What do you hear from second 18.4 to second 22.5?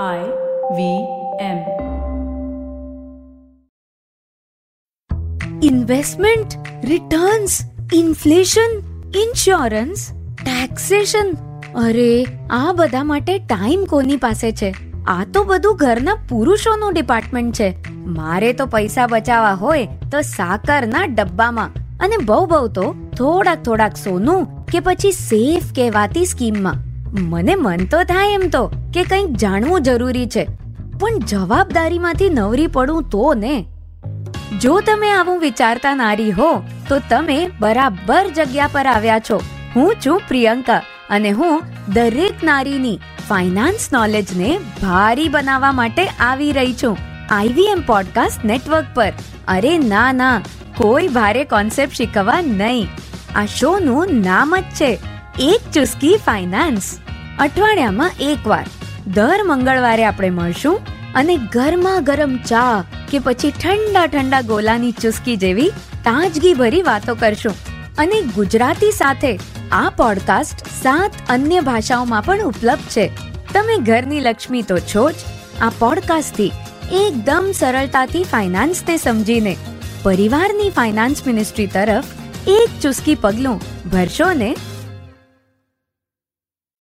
તો પૈસા બચાવવા હોય તો સાકરના ડબ્બામાં. અને બહુ